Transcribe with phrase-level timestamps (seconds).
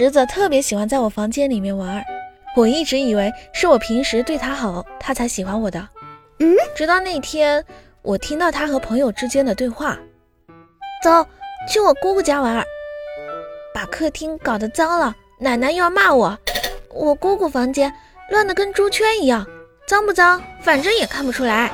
[0.00, 2.02] 侄子特别喜欢在我房间里面玩，
[2.56, 5.86] 我一直以为是我平时对他好，他才喜欢我的。
[6.38, 7.62] 嗯，直到那天，
[8.00, 9.98] 我听到他和朋友之间的对话
[11.04, 11.26] ：“走，
[11.68, 12.64] 去我姑姑家玩，
[13.74, 16.38] 把客厅搞得脏了，奶奶又要骂我。
[16.94, 17.92] 我姑姑房间
[18.30, 19.46] 乱得跟猪圈一样，
[19.86, 21.70] 脏不脏，反正也看不出来。”